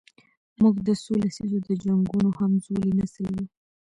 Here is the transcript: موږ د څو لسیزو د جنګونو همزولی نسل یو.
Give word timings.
موږ 0.61 0.75
د 0.87 0.89
څو 1.03 1.13
لسیزو 1.23 1.59
د 1.67 1.69
جنګونو 1.83 2.29
همزولی 2.37 2.91
نسل 2.99 3.25
یو. 3.37 3.45